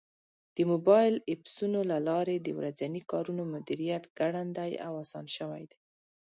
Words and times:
د 0.55 0.57
موبایل 0.71 1.13
ایپسونو 1.31 1.79
له 1.91 1.97
لارې 2.09 2.35
د 2.39 2.47
ورځني 2.59 3.01
کارونو 3.11 3.43
مدیریت 3.53 4.03
ګړندی 4.19 4.71
او 4.85 4.93
اسان 5.03 5.25
شوی 5.35 5.63
دی. 5.71 5.79